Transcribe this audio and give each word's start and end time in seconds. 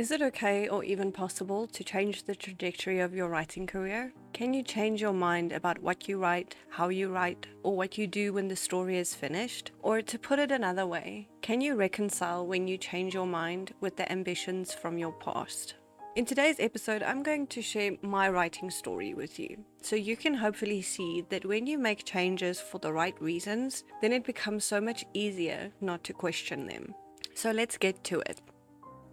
Is 0.00 0.10
it 0.10 0.22
okay 0.22 0.66
or 0.66 0.82
even 0.82 1.12
possible 1.12 1.66
to 1.66 1.84
change 1.84 2.22
the 2.22 2.34
trajectory 2.34 3.00
of 3.00 3.14
your 3.14 3.28
writing 3.28 3.66
career? 3.66 4.14
Can 4.32 4.54
you 4.54 4.62
change 4.62 5.02
your 5.02 5.12
mind 5.12 5.52
about 5.52 5.82
what 5.82 6.08
you 6.08 6.16
write, 6.16 6.56
how 6.70 6.88
you 6.88 7.10
write, 7.10 7.46
or 7.62 7.76
what 7.76 7.98
you 7.98 8.06
do 8.06 8.32
when 8.32 8.48
the 8.48 8.56
story 8.56 8.96
is 8.96 9.14
finished? 9.14 9.72
Or 9.82 10.00
to 10.00 10.18
put 10.18 10.38
it 10.38 10.50
another 10.50 10.86
way, 10.86 11.28
can 11.42 11.60
you 11.60 11.74
reconcile 11.74 12.46
when 12.46 12.66
you 12.66 12.78
change 12.78 13.12
your 13.12 13.26
mind 13.26 13.74
with 13.82 13.98
the 13.98 14.10
ambitions 14.10 14.72
from 14.72 14.96
your 14.96 15.12
past? 15.12 15.74
In 16.16 16.24
today's 16.24 16.60
episode, 16.60 17.02
I'm 17.02 17.22
going 17.22 17.46
to 17.48 17.60
share 17.60 17.98
my 18.00 18.30
writing 18.30 18.70
story 18.70 19.12
with 19.12 19.38
you. 19.38 19.66
So 19.82 19.96
you 19.96 20.16
can 20.16 20.32
hopefully 20.32 20.80
see 20.80 21.26
that 21.28 21.44
when 21.44 21.66
you 21.66 21.76
make 21.76 22.06
changes 22.06 22.58
for 22.58 22.78
the 22.78 22.90
right 22.90 23.20
reasons, 23.20 23.84
then 24.00 24.14
it 24.14 24.24
becomes 24.24 24.64
so 24.64 24.80
much 24.80 25.04
easier 25.12 25.72
not 25.82 26.04
to 26.04 26.14
question 26.14 26.68
them. 26.68 26.94
So 27.34 27.50
let's 27.50 27.76
get 27.76 28.02
to 28.04 28.20
it. 28.20 28.40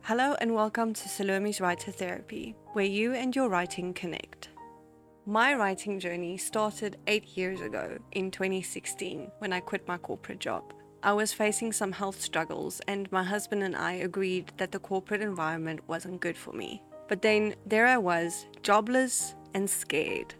Hello 0.07 0.37
and 0.39 0.55
welcome 0.55 0.93
to 0.93 1.09
Salome's 1.09 1.59
Writer 1.59 1.91
Therapy, 1.91 2.55
where 2.71 2.85
you 2.85 3.13
and 3.13 3.35
your 3.35 3.49
writing 3.49 3.93
connect. 3.93 4.47
My 5.25 5.53
writing 5.53 5.99
journey 5.99 6.37
started 6.37 6.95
eight 7.07 7.35
years 7.35 7.59
ago 7.59 7.97
in 8.13 8.31
2016 8.31 9.29
when 9.39 9.51
I 9.51 9.59
quit 9.59 9.85
my 9.85 9.97
corporate 9.97 10.39
job. 10.39 10.73
I 11.03 11.11
was 11.11 11.33
facing 11.33 11.73
some 11.73 11.91
health 11.91 12.21
struggles, 12.21 12.79
and 12.87 13.11
my 13.11 13.21
husband 13.21 13.63
and 13.63 13.75
I 13.75 13.95
agreed 13.95 14.53
that 14.55 14.71
the 14.71 14.79
corporate 14.79 15.19
environment 15.19 15.81
wasn't 15.89 16.21
good 16.21 16.37
for 16.37 16.53
me. 16.53 16.81
But 17.09 17.21
then 17.21 17.55
there 17.65 17.85
I 17.85 17.97
was, 17.97 18.45
jobless 18.63 19.35
and 19.53 19.69
scared. 19.69 20.35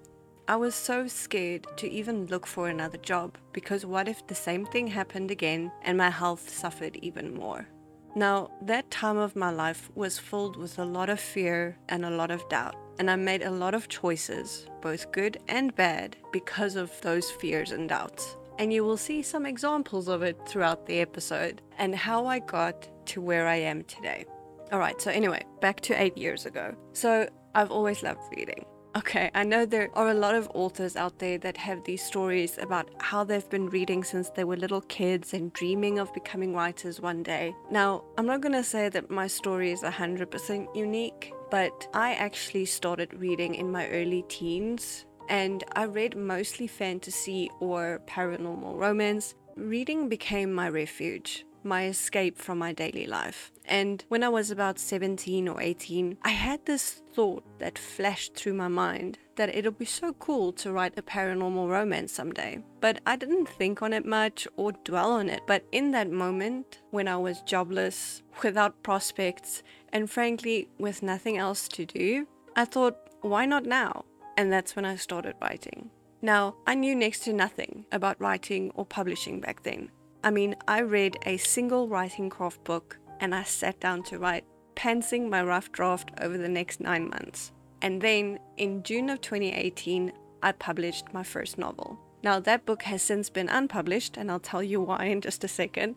I 0.48 0.56
was 0.56 0.76
so 0.76 1.08
scared 1.08 1.68
to 1.76 1.92
even 1.92 2.28
look 2.28 2.48
for 2.48 2.70
another 2.70 3.00
job 3.00 3.38
because 3.52 3.86
what 3.86 4.08
if 4.08 4.26
the 4.28 4.34
same 4.34 4.66
thing 4.66 4.88
happened 4.88 5.30
again 5.30 5.74
and 5.82 5.98
my 5.98 6.10
health 6.10 6.50
suffered 6.50 6.96
even 7.02 7.34
more? 7.34 7.68
Now, 8.18 8.50
that 8.64 8.90
time 8.90 9.18
of 9.18 9.36
my 9.36 9.52
life 9.52 9.92
was 9.94 10.18
filled 10.18 10.58
with 10.58 10.80
a 10.80 10.84
lot 10.84 11.08
of 11.08 11.20
fear 11.20 11.78
and 11.88 12.04
a 12.04 12.10
lot 12.10 12.32
of 12.32 12.50
doubt, 12.50 12.76
and 12.98 13.12
I 13.12 13.16
made 13.16 13.44
a 13.44 13.52
lot 13.52 13.76
of 13.76 13.90
choices, 13.90 14.66
both 14.82 15.12
good 15.12 15.38
and 15.48 15.76
bad, 15.76 16.18
because 16.32 16.76
of 16.78 17.00
those 17.02 17.30
fears 17.30 17.72
and 17.72 17.88
doubts. 17.88 18.36
And 18.58 18.74
you 18.74 18.84
will 18.84 18.98
see 18.98 19.22
some 19.22 19.46
examples 19.46 20.08
of 20.08 20.24
it 20.24 20.36
throughout 20.48 20.88
the 20.88 21.00
episode 21.00 21.62
and 21.78 21.94
how 21.94 22.26
I 22.26 22.40
got 22.40 22.90
to 23.10 23.22
where 23.22 23.46
I 23.46 23.58
am 23.58 23.84
today. 23.84 24.26
Alright, 24.74 25.00
so 25.00 25.12
anyway, 25.12 25.46
back 25.62 25.80
to 25.82 26.02
eight 26.02 26.18
years 26.18 26.48
ago. 26.48 26.76
So, 26.94 27.30
I've 27.54 27.70
always 27.70 28.02
loved 28.02 28.22
reading. 28.36 28.66
Okay, 28.98 29.30
I 29.36 29.44
know 29.44 29.64
there 29.64 29.92
are 29.94 30.10
a 30.10 30.16
lot 30.16 30.34
of 30.34 30.50
authors 30.56 30.96
out 30.96 31.20
there 31.20 31.38
that 31.38 31.56
have 31.56 31.84
these 31.84 32.02
stories 32.02 32.58
about 32.58 32.90
how 32.98 33.24
they've 33.24 33.48
been 33.48 33.70
reading 33.70 34.04
since 34.04 34.32
they 34.32 34.44
were 34.44 34.58
little 34.58 34.82
kids 34.82 35.36
and 35.36 35.54
dreaming 35.54 36.00
of 36.00 36.12
becoming 36.16 36.56
writers 36.56 37.00
one 37.00 37.22
day. 37.22 37.54
Now, 37.70 38.06
I'm 38.18 38.26
not 38.26 38.42
going 38.42 38.56
to 38.56 38.64
say 38.64 38.90
that 38.90 39.12
my 39.12 39.28
story 39.28 39.72
is 39.72 39.84
100% 39.84 40.76
unique, 40.76 41.32
but 41.52 41.88
I 41.94 42.16
actually 42.16 42.66
started 42.66 43.14
reading 43.14 43.54
in 43.54 43.72
my 43.72 43.88
early 43.90 44.24
teens 44.30 45.06
and 45.30 45.64
I 45.74 45.84
read 45.84 46.18
mostly 46.18 46.66
fantasy 46.66 47.52
or 47.60 48.02
paranormal 48.08 48.78
romance. 48.80 49.36
Reading 49.56 50.10
became 50.10 50.52
my 50.52 50.70
refuge 50.70 51.46
my 51.68 51.86
escape 51.86 52.38
from 52.38 52.58
my 52.58 52.74
daily 52.74 53.06
life. 53.06 53.52
And 53.66 54.04
when 54.08 54.24
I 54.24 54.30
was 54.30 54.50
about 54.50 54.80
17 54.80 55.48
or 55.48 55.62
18, 55.62 56.18
I 56.24 56.30
had 56.30 56.66
this 56.66 57.02
thought 57.14 57.44
that 57.60 57.78
flashed 57.78 58.36
through 58.36 58.54
my 58.54 58.70
mind 58.70 59.20
that 59.36 59.54
it'll 59.54 59.72
be 59.72 59.86
so 59.86 60.14
cool 60.14 60.52
to 60.54 60.72
write 60.72 60.98
a 60.98 61.02
paranormal 61.02 61.70
romance 61.70 62.12
someday. 62.12 62.64
But 62.80 63.02
I 63.06 63.16
didn't 63.16 63.50
think 63.50 63.82
on 63.82 63.94
it 63.94 64.06
much 64.06 64.48
or 64.56 64.72
dwell 64.72 65.12
on 65.12 65.30
it. 65.30 65.42
But 65.46 65.66
in 65.72 65.92
that 65.92 66.10
moment, 66.10 66.82
when 66.92 67.08
I 67.08 67.18
was 67.18 67.42
jobless, 67.42 68.24
without 68.44 68.82
prospects, 68.84 69.64
and 69.94 70.10
frankly, 70.10 70.70
with 70.80 71.04
nothing 71.04 71.38
else 71.38 71.68
to 71.70 71.86
do, 71.86 72.28
I 72.56 72.66
thought, 72.66 72.98
why 73.22 73.46
not 73.46 73.66
now? 73.66 74.06
And 74.38 74.52
that's 74.52 74.76
when 74.76 74.86
I 74.86 74.96
started 74.96 75.36
writing. 75.42 75.90
Now, 76.22 76.56
I 76.66 76.74
knew 76.74 76.96
next 76.96 77.20
to 77.26 77.34
nothing 77.34 77.86
about 77.92 78.20
writing 78.20 78.72
or 78.74 78.86
publishing 78.86 79.40
back 79.40 79.64
then. 79.64 79.92
I 80.28 80.30
mean, 80.30 80.58
I 80.68 80.82
read 80.82 81.16
a 81.26 81.38
single 81.38 81.88
writing 81.88 82.30
craft 82.30 82.62
book 82.66 83.00
and 83.22 83.34
I 83.34 83.44
sat 83.44 83.80
down 83.80 84.04
to 84.04 84.20
write, 84.20 84.44
pantsing 84.76 85.30
my 85.30 85.42
rough 85.42 85.72
draft 85.72 86.12
over 86.20 86.38
the 86.38 86.50
next 86.50 86.82
nine 86.82 87.10
months. 87.10 87.54
And 87.82 88.02
then 88.02 88.38
in 88.58 88.84
June 88.84 89.10
of 89.10 89.22
2018, 89.22 90.12
I 90.44 90.52
published 90.52 91.14
my 91.14 91.24
first 91.24 91.58
novel. 91.58 91.98
Now, 92.24 92.42
that 92.42 92.66
book 92.66 92.84
has 92.84 93.02
since 93.02 93.30
been 93.30 93.48
unpublished, 93.48 94.18
and 94.18 94.30
I'll 94.30 94.42
tell 94.42 94.62
you 94.62 94.82
why 94.90 95.06
in 95.06 95.22
just 95.22 95.46
a 95.46 95.48
second, 95.48 95.96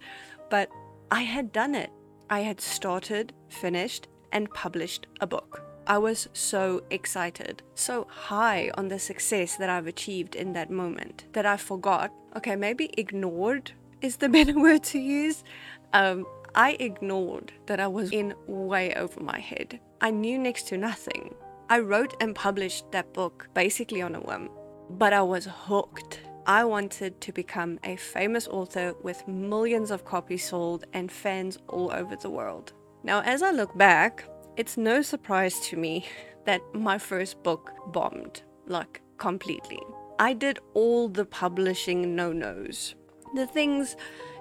but 0.49 0.71
I 1.11 1.23
had 1.23 1.51
done 1.51 1.75
it. 1.75 1.91
I 2.31 2.43
had 2.43 2.61
started, 2.61 3.33
finished, 3.49 4.07
and 4.31 4.49
published 4.55 5.09
a 5.21 5.27
book. 5.27 5.65
I 5.89 5.99
was 5.99 6.29
so 6.35 6.85
excited, 6.91 7.65
so 7.75 8.07
high 8.09 8.71
on 8.79 8.87
the 8.87 9.01
success 9.01 9.57
that 9.57 9.69
I've 9.69 9.89
achieved 9.89 10.37
in 10.37 10.53
that 10.53 10.71
moment 10.71 11.25
that 11.33 11.47
I 11.47 11.57
forgot, 11.57 12.13
okay, 12.37 12.55
maybe 12.55 12.95
ignored 12.97 13.73
is 14.03 14.17
the 14.17 14.29
better 14.37 14.59
word 14.59 14.83
to 14.85 14.99
use. 14.99 15.45
Um, 15.93 16.27
I 16.55 16.77
ignored 16.81 17.53
that 17.67 17.81
I 17.81 17.87
was 17.87 18.11
in 18.11 18.35
way 18.47 18.95
over 18.95 19.21
my 19.21 19.39
head. 19.39 19.81
I 20.01 20.11
knew 20.11 20.39
next 20.39 20.67
to 20.69 20.77
nothing. 20.77 21.35
I 21.69 21.79
wrote 21.79 22.15
and 22.21 22.35
published 22.35 22.91
that 22.91 23.13
book 23.13 23.49
basically 23.55 24.03
on 24.03 24.15
a 24.17 24.21
whim, 24.21 24.51
but 24.91 25.13
I 25.13 25.23
was 25.23 25.47
hooked. 25.47 26.21
I 26.47 26.65
wanted 26.65 27.21
to 27.21 27.33
become 27.33 27.79
a 27.85 27.97
famous 27.97 28.49
author 28.49 28.95
with 29.03 29.29
millions 29.29 29.93
of 29.93 30.05
copies 30.05 30.45
sold 30.45 30.85
and 30.93 31.13
fans 31.13 31.59
all 31.69 31.93
over 31.93 32.17
the 32.17 32.31
world. 32.31 32.73
Now, 33.05 33.23
as 33.23 33.43
I 33.43 33.53
look 33.53 33.77
back, 33.79 34.25
it's 34.57 34.77
no 34.77 35.01
surprise 35.03 35.61
to 35.69 35.77
me 35.77 36.07
that 36.47 36.61
my 36.75 36.99
first 36.99 37.43
book 37.43 37.71
bombed, 37.93 38.43
like 38.67 39.01
completely. 39.19 39.81
I 40.19 40.33
did 40.33 40.59
all 40.75 41.09
the 41.09 41.25
publishing 41.25 42.17
no 42.17 42.33
nos. 42.33 42.95
The 43.35 43.47
things, 43.47 43.97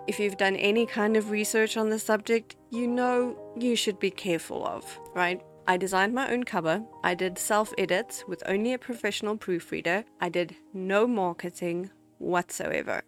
if 0.07 0.19
you've 0.19 0.37
done 0.37 0.55
any 0.55 0.85
kind 0.85 1.15
of 1.15 1.29
research 1.29 1.77
on 1.77 1.89
the 1.89 1.99
subject, 1.99 2.55
you 2.71 2.87
know 2.87 3.37
you 3.57 3.75
should 3.75 3.99
be 3.99 4.11
careful 4.11 4.65
of, 4.65 4.99
right? 5.13 5.41
I 5.67 5.77
designed 5.77 6.15
my 6.15 6.31
own 6.31 6.45
cover. 6.45 6.83
I 7.03 7.13
did 7.13 7.37
self 7.37 7.73
edits 7.77 8.23
with 8.27 8.41
only 8.47 8.73
a 8.73 8.79
professional 8.79 9.37
proofreader. 9.37 10.03
I 10.19 10.29
did 10.29 10.55
no 10.73 11.05
marketing 11.05 11.91
whatsoever. 12.17 13.03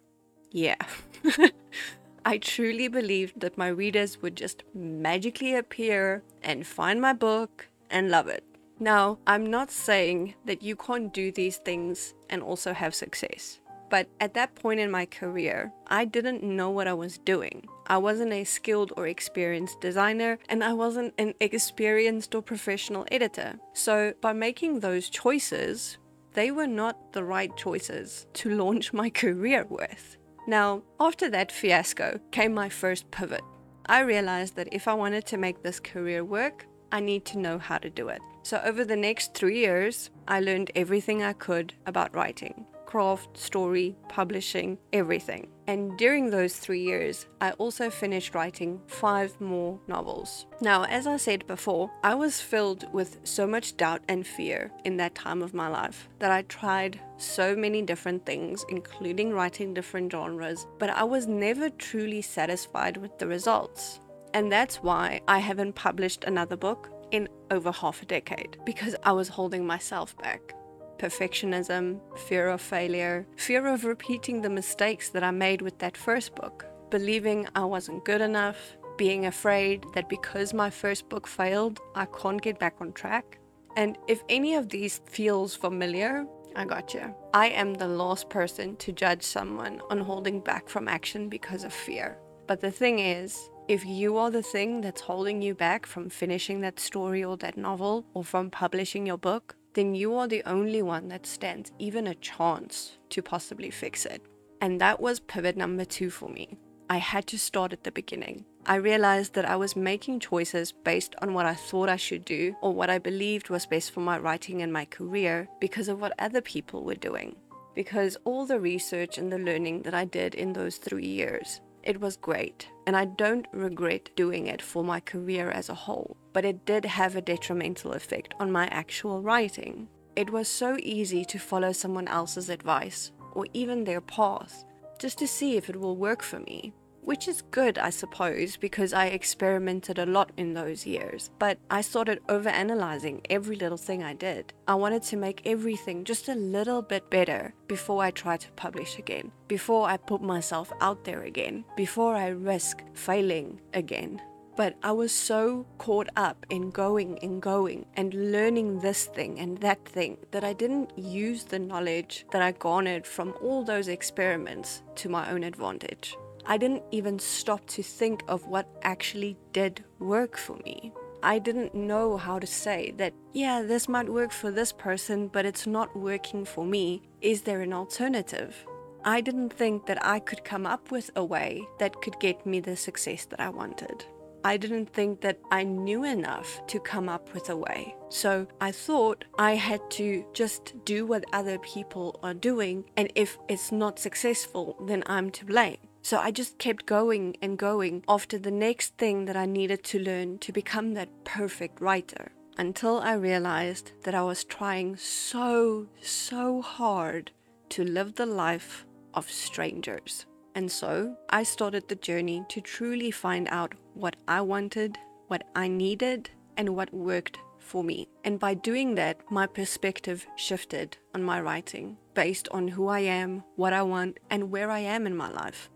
Yeah. 0.52 0.76
I 2.24 2.38
truly 2.38 2.86
believed 2.86 3.40
that 3.40 3.58
my 3.58 3.66
readers 3.66 4.22
would 4.22 4.36
just 4.36 4.62
magically 4.74 5.56
appear 5.56 6.22
and 6.42 6.64
find 6.64 7.00
my 7.00 7.12
book 7.12 7.66
and 7.90 8.10
love 8.10 8.28
it. 8.28 8.44
Now, 8.78 9.18
I'm 9.26 9.50
not 9.50 9.70
saying 9.70 10.34
that 10.44 10.62
you 10.62 10.76
can't 10.76 11.12
do 11.12 11.32
these 11.32 11.56
things 11.56 12.14
and 12.30 12.42
also 12.42 12.72
have 12.72 12.94
success. 12.94 13.58
But 13.92 14.08
at 14.20 14.32
that 14.32 14.54
point 14.54 14.80
in 14.80 14.90
my 14.90 15.04
career, 15.04 15.70
I 15.86 16.06
didn't 16.06 16.42
know 16.42 16.70
what 16.70 16.88
I 16.88 16.94
was 16.94 17.18
doing. 17.18 17.68
I 17.86 17.98
wasn't 17.98 18.32
a 18.32 18.42
skilled 18.44 18.90
or 18.96 19.06
experienced 19.06 19.82
designer, 19.82 20.38
and 20.48 20.64
I 20.64 20.72
wasn't 20.72 21.12
an 21.18 21.34
experienced 21.40 22.34
or 22.34 22.40
professional 22.40 23.04
editor. 23.12 23.58
So, 23.74 24.14
by 24.22 24.32
making 24.32 24.80
those 24.80 25.10
choices, 25.10 25.98
they 26.32 26.50
were 26.50 26.66
not 26.66 27.12
the 27.12 27.22
right 27.22 27.54
choices 27.54 28.26
to 28.32 28.56
launch 28.56 28.94
my 28.94 29.10
career 29.10 29.66
with. 29.68 30.16
Now, 30.46 30.84
after 30.98 31.28
that 31.28 31.52
fiasco 31.52 32.18
came 32.30 32.54
my 32.54 32.70
first 32.70 33.10
pivot. 33.10 33.44
I 33.84 34.00
realized 34.00 34.56
that 34.56 34.72
if 34.72 34.88
I 34.88 34.94
wanted 34.94 35.26
to 35.26 35.36
make 35.36 35.62
this 35.62 35.80
career 35.80 36.24
work, 36.24 36.66
I 36.90 37.00
need 37.00 37.26
to 37.26 37.38
know 37.38 37.58
how 37.58 37.76
to 37.76 37.90
do 37.90 38.08
it. 38.08 38.22
So, 38.42 38.58
over 38.64 38.86
the 38.86 38.96
next 38.96 39.34
three 39.34 39.58
years, 39.58 40.08
I 40.26 40.40
learned 40.40 40.70
everything 40.74 41.22
I 41.22 41.34
could 41.34 41.74
about 41.84 42.16
writing 42.16 42.64
craft, 42.92 43.38
story, 43.38 43.96
publishing, 44.10 44.76
everything. 44.92 45.48
And 45.66 45.96
during 45.96 46.28
those 46.28 46.56
three 46.56 46.82
years, 46.82 47.26
I 47.40 47.52
also 47.52 47.88
finished 47.88 48.34
writing 48.34 48.82
five 48.86 49.40
more 49.40 49.80
novels. 49.88 50.44
Now, 50.60 50.84
as 50.84 51.06
I 51.06 51.16
said 51.16 51.46
before, 51.46 51.90
I 52.04 52.14
was 52.14 52.42
filled 52.42 52.92
with 52.92 53.18
so 53.24 53.46
much 53.46 53.78
doubt 53.78 54.02
and 54.10 54.26
fear 54.26 54.70
in 54.84 54.98
that 54.98 55.14
time 55.14 55.40
of 55.40 55.54
my 55.54 55.68
life 55.68 56.10
that 56.18 56.30
I 56.30 56.42
tried 56.42 57.00
so 57.16 57.56
many 57.56 57.80
different 57.80 58.26
things, 58.26 58.62
including 58.68 59.32
writing 59.32 59.72
different 59.72 60.12
genres, 60.12 60.66
but 60.78 60.90
I 60.90 61.04
was 61.04 61.26
never 61.26 61.70
truly 61.70 62.20
satisfied 62.20 62.98
with 62.98 63.18
the 63.18 63.26
results. 63.26 64.00
And 64.34 64.52
that's 64.52 64.82
why 64.82 65.22
I 65.26 65.38
haven't 65.38 65.76
published 65.76 66.24
another 66.24 66.58
book 66.58 66.90
in 67.10 67.26
over 67.50 67.72
half 67.72 68.02
a 68.02 68.06
decade 68.06 68.58
because 68.66 68.94
I 69.02 69.12
was 69.12 69.28
holding 69.28 69.66
myself 69.66 70.14
back 70.18 70.54
perfectionism, 71.02 71.98
fear 72.28 72.48
of 72.48 72.60
failure, 72.60 73.26
fear 73.36 73.66
of 73.66 73.84
repeating 73.84 74.40
the 74.40 74.48
mistakes 74.60 75.08
that 75.10 75.24
I 75.24 75.32
made 75.32 75.60
with 75.60 75.78
that 75.78 75.96
first 75.96 76.36
book, 76.36 76.64
believing 76.90 77.48
I 77.56 77.64
wasn't 77.64 78.04
good 78.04 78.20
enough, 78.20 78.76
being 78.96 79.26
afraid 79.26 79.84
that 79.94 80.08
because 80.08 80.54
my 80.54 80.70
first 80.70 81.08
book 81.08 81.26
failed, 81.26 81.80
I 81.96 82.04
can't 82.04 82.40
get 82.40 82.60
back 82.60 82.76
on 82.80 82.92
track. 82.92 83.38
And 83.76 83.98
if 84.06 84.22
any 84.28 84.54
of 84.54 84.68
these 84.68 85.00
feels 85.06 85.56
familiar, 85.56 86.24
I 86.54 86.66
got 86.66 86.94
you. 86.94 87.14
I 87.34 87.48
am 87.48 87.74
the 87.74 87.88
last 87.88 88.28
person 88.28 88.76
to 88.76 88.92
judge 88.92 89.22
someone 89.22 89.80
on 89.90 89.98
holding 90.00 90.38
back 90.40 90.68
from 90.68 90.86
action 90.86 91.28
because 91.28 91.64
of 91.64 91.72
fear. 91.72 92.18
But 92.46 92.60
the 92.60 92.70
thing 92.70 92.98
is, 93.00 93.48
If 93.68 93.86
you 93.86 94.18
are 94.18 94.30
the 94.30 94.42
thing 94.42 94.80
that's 94.80 95.00
holding 95.00 95.40
you 95.40 95.54
back 95.54 95.86
from 95.86 96.10
finishing 96.10 96.60
that 96.62 96.80
story 96.80 97.22
or 97.24 97.36
that 97.38 97.56
novel 97.56 98.04
or 98.12 98.24
from 98.24 98.50
publishing 98.50 99.06
your 99.06 99.18
book, 99.18 99.54
then 99.74 99.94
you 99.94 100.14
are 100.14 100.28
the 100.28 100.42
only 100.44 100.82
one 100.82 101.08
that 101.08 101.26
stands 101.26 101.72
even 101.78 102.06
a 102.06 102.14
chance 102.16 102.98
to 103.10 103.22
possibly 103.22 103.70
fix 103.70 104.04
it. 104.06 104.22
And 104.60 104.80
that 104.80 105.00
was 105.00 105.20
pivot 105.20 105.56
number 105.56 105.84
two 105.84 106.10
for 106.10 106.28
me. 106.28 106.58
I 106.88 106.98
had 106.98 107.26
to 107.28 107.38
start 107.38 107.72
at 107.72 107.84
the 107.84 107.90
beginning. 107.90 108.44
I 108.66 108.76
realized 108.76 109.34
that 109.34 109.48
I 109.48 109.56
was 109.56 109.74
making 109.74 110.20
choices 110.20 110.72
based 110.72 111.14
on 111.20 111.34
what 111.34 111.46
I 111.46 111.54
thought 111.54 111.88
I 111.88 111.96
should 111.96 112.24
do 112.24 112.54
or 112.60 112.72
what 112.72 112.90
I 112.90 112.98
believed 112.98 113.50
was 113.50 113.66
best 113.66 113.90
for 113.90 114.00
my 114.00 114.18
writing 114.18 114.62
and 114.62 114.72
my 114.72 114.84
career 114.84 115.48
because 115.58 115.88
of 115.88 116.00
what 116.00 116.12
other 116.18 116.40
people 116.40 116.84
were 116.84 116.94
doing. 116.94 117.34
Because 117.74 118.16
all 118.24 118.46
the 118.46 118.60
research 118.60 119.18
and 119.18 119.32
the 119.32 119.38
learning 119.38 119.82
that 119.82 119.94
I 119.94 120.04
did 120.04 120.34
in 120.34 120.52
those 120.52 120.76
three 120.76 121.06
years, 121.06 121.60
it 121.82 122.00
was 122.00 122.16
great, 122.16 122.68
and 122.86 122.96
I 122.96 123.04
don't 123.04 123.46
regret 123.52 124.10
doing 124.16 124.46
it 124.46 124.62
for 124.62 124.84
my 124.84 125.00
career 125.00 125.50
as 125.50 125.68
a 125.68 125.74
whole, 125.74 126.16
but 126.32 126.44
it 126.44 126.64
did 126.64 126.84
have 126.84 127.16
a 127.16 127.20
detrimental 127.20 127.92
effect 127.92 128.34
on 128.40 128.50
my 128.52 128.66
actual 128.68 129.20
writing. 129.22 129.88
It 130.16 130.30
was 130.30 130.48
so 130.48 130.76
easy 130.82 131.24
to 131.24 131.38
follow 131.38 131.72
someone 131.72 132.08
else's 132.08 132.48
advice, 132.48 133.12
or 133.32 133.46
even 133.52 133.84
their 133.84 134.00
path, 134.00 134.64
just 134.98 135.18
to 135.18 135.26
see 135.26 135.56
if 135.56 135.68
it 135.68 135.80
will 135.80 135.96
work 135.96 136.22
for 136.22 136.40
me 136.40 136.72
which 137.02 137.28
is 137.28 137.42
good, 137.50 137.78
I 137.78 137.90
suppose, 137.90 138.56
because 138.56 138.92
I 138.92 139.06
experimented 139.06 139.98
a 139.98 140.06
lot 140.06 140.30
in 140.36 140.54
those 140.54 140.86
years. 140.86 141.30
But 141.38 141.58
I 141.70 141.80
started 141.80 142.20
overanalyzing 142.28 143.26
every 143.28 143.56
little 143.56 143.76
thing 143.76 144.02
I 144.02 144.14
did. 144.14 144.52
I 144.66 144.74
wanted 144.76 145.02
to 145.04 145.16
make 145.16 145.42
everything 145.44 146.04
just 146.04 146.28
a 146.28 146.34
little 146.34 146.80
bit 146.80 147.10
better 147.10 147.54
before 147.68 148.02
I 148.02 148.10
tried 148.10 148.40
to 148.40 148.52
publish 148.52 148.98
again, 148.98 149.32
before 149.48 149.88
I 149.88 149.96
put 149.96 150.22
myself 150.22 150.72
out 150.80 151.04
there 151.04 151.22
again, 151.22 151.64
before 151.76 152.14
I 152.14 152.28
risk 152.28 152.82
failing 152.94 153.60
again. 153.74 154.20
But 154.54 154.76
I 154.82 154.92
was 154.92 155.12
so 155.12 155.66
caught 155.78 156.10
up 156.14 156.44
in 156.50 156.70
going 156.70 157.18
and 157.22 157.40
going 157.40 157.86
and 157.94 158.32
learning 158.32 158.80
this 158.80 159.06
thing 159.06 159.38
and 159.40 159.56
that 159.58 159.82
thing 159.86 160.18
that 160.30 160.44
I 160.44 160.52
didn't 160.52 160.96
use 160.98 161.44
the 161.44 161.58
knowledge 161.58 162.26
that 162.32 162.42
I 162.42 162.52
garnered 162.52 163.06
from 163.06 163.34
all 163.40 163.64
those 163.64 163.88
experiments 163.88 164.82
to 164.96 165.08
my 165.08 165.30
own 165.30 165.42
advantage. 165.42 166.16
I 166.44 166.56
didn't 166.56 166.82
even 166.90 167.18
stop 167.18 167.66
to 167.68 167.82
think 167.82 168.22
of 168.28 168.46
what 168.46 168.68
actually 168.82 169.36
did 169.52 169.84
work 169.98 170.36
for 170.36 170.56
me. 170.64 170.92
I 171.22 171.38
didn't 171.38 171.74
know 171.74 172.16
how 172.16 172.40
to 172.40 172.46
say 172.46 172.92
that, 172.96 173.14
yeah, 173.32 173.62
this 173.62 173.88
might 173.88 174.08
work 174.08 174.32
for 174.32 174.50
this 174.50 174.72
person, 174.72 175.28
but 175.28 175.46
it's 175.46 175.68
not 175.68 175.96
working 175.96 176.44
for 176.44 176.64
me. 176.64 177.02
Is 177.20 177.42
there 177.42 177.60
an 177.60 177.72
alternative? 177.72 178.66
I 179.04 179.20
didn't 179.20 179.52
think 179.52 179.86
that 179.86 180.04
I 180.04 180.18
could 180.18 180.42
come 180.42 180.66
up 180.66 180.90
with 180.90 181.10
a 181.14 181.24
way 181.24 181.62
that 181.78 182.00
could 182.02 182.18
get 182.18 182.44
me 182.44 182.58
the 182.58 182.76
success 182.76 183.24
that 183.26 183.40
I 183.40 183.50
wanted. 183.50 184.04
I 184.44 184.56
didn't 184.56 184.92
think 184.92 185.20
that 185.20 185.38
I 185.52 185.62
knew 185.62 186.02
enough 186.02 186.66
to 186.66 186.80
come 186.80 187.08
up 187.08 187.32
with 187.32 187.48
a 187.48 187.56
way. 187.56 187.94
So 188.08 188.48
I 188.60 188.72
thought 188.72 189.24
I 189.38 189.54
had 189.54 189.88
to 189.92 190.24
just 190.32 190.84
do 190.84 191.06
what 191.06 191.24
other 191.32 191.58
people 191.60 192.18
are 192.24 192.34
doing, 192.34 192.84
and 192.96 193.12
if 193.14 193.38
it's 193.48 193.70
not 193.70 194.00
successful, 194.00 194.76
then 194.88 195.04
I'm 195.06 195.30
to 195.30 195.44
blame. 195.44 195.78
So 196.02 196.18
I 196.18 196.32
just 196.32 196.58
kept 196.58 196.86
going 196.86 197.36
and 197.40 197.56
going 197.56 198.02
after 198.08 198.36
the 198.36 198.50
next 198.50 198.98
thing 198.98 199.24
that 199.26 199.36
I 199.36 199.46
needed 199.46 199.84
to 199.84 200.00
learn 200.00 200.38
to 200.38 200.52
become 200.52 200.94
that 200.94 201.24
perfect 201.24 201.80
writer 201.80 202.32
until 202.58 202.98
I 202.98 203.14
realized 203.14 203.92
that 204.02 204.14
I 204.14 204.22
was 204.22 204.44
trying 204.44 204.96
so, 204.96 205.86
so 206.00 206.60
hard 206.60 207.30
to 207.70 207.84
live 207.84 208.16
the 208.16 208.26
life 208.26 208.84
of 209.14 209.30
strangers. 209.30 210.26
And 210.54 210.70
so 210.70 211.16
I 211.30 211.44
started 211.44 211.88
the 211.88 211.94
journey 211.94 212.44
to 212.48 212.60
truly 212.60 213.10
find 213.10 213.48
out 213.50 213.74
what 213.94 214.16
I 214.28 214.40
wanted, 214.42 214.98
what 215.28 215.44
I 215.54 215.68
needed, 215.68 216.30
and 216.56 216.76
what 216.76 216.92
worked 216.92 217.38
for 217.58 217.82
me. 217.82 218.08
And 218.24 218.38
by 218.38 218.54
doing 218.54 218.96
that, 218.96 219.18
my 219.30 219.46
perspective 219.46 220.26
shifted 220.36 220.98
on 221.14 221.22
my 221.22 221.40
writing 221.40 221.96
based 222.12 222.48
on 222.50 222.68
who 222.68 222.88
I 222.88 223.00
am, 223.00 223.44
what 223.56 223.72
I 223.72 223.82
want, 223.82 224.18
and 224.28 224.50
where 224.50 224.70
I 224.70 224.80
am 224.80 225.06
in 225.06 225.16
my 225.16 225.30
life. 225.30 225.70